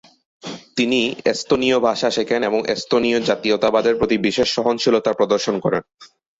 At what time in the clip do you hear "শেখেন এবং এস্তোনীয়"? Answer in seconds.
2.11-3.19